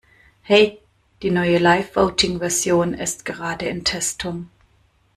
Hey, 0.41 0.81
die 1.21 1.29
neue 1.29 1.59
LiveVoting 1.59 2.39
Version 2.39 2.95
ist 2.95 3.23
gerade 3.23 3.67
in 3.67 3.83
Testung. 3.83 4.49